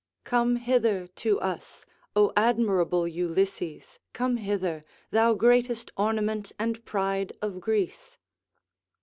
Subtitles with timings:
[0.23, 7.59] ["Come hither to us, O admirable Ulysses, come hither, thou greatest ornament and pride of
[7.59, 8.17] Greece."